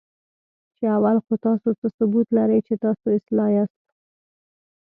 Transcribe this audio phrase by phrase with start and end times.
[0.75, 3.81] چې اول خو تاسو څه ثبوت لرئ، چې تاسو اصلاح یاست؟